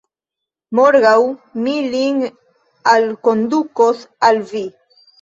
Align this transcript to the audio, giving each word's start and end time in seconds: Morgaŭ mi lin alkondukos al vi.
Morgaŭ 0.79 1.11
mi 1.67 1.77
lin 1.97 2.25
alkondukos 2.97 4.05
al 4.31 4.47
vi. 4.55 4.69